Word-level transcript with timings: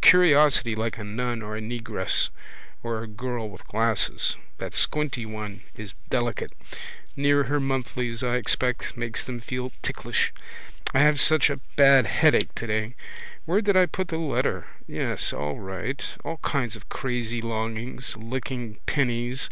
Curiosity 0.00 0.76
like 0.76 0.96
a 0.96 1.02
nun 1.02 1.42
or 1.42 1.56
a 1.56 1.60
negress 1.60 2.28
or 2.84 3.02
a 3.02 3.08
girl 3.08 3.50
with 3.50 3.66
glasses. 3.66 4.36
That 4.58 4.76
squinty 4.76 5.26
one 5.26 5.62
is 5.74 5.96
delicate. 6.08 6.52
Near 7.16 7.42
her 7.42 7.58
monthlies, 7.58 8.22
I 8.22 8.36
expect, 8.36 8.96
makes 8.96 9.24
them 9.24 9.40
feel 9.40 9.72
ticklish. 9.82 10.32
I 10.94 11.00
have 11.00 11.20
such 11.20 11.50
a 11.50 11.58
bad 11.74 12.06
headache 12.06 12.54
today. 12.54 12.94
Where 13.44 13.60
did 13.60 13.76
I 13.76 13.86
put 13.86 14.06
the 14.06 14.18
letter? 14.18 14.68
Yes, 14.86 15.32
all 15.32 15.58
right. 15.58 16.06
All 16.24 16.36
kinds 16.36 16.76
of 16.76 16.88
crazy 16.88 17.42
longings. 17.42 18.16
Licking 18.16 18.78
pennies. 18.86 19.50